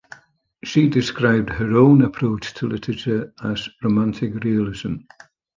[0.63, 4.93] She described her own approach to literature as "romantic realism".